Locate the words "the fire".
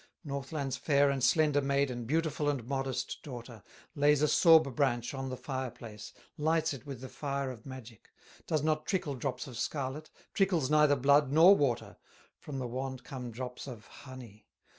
5.29-5.69, 7.01-7.51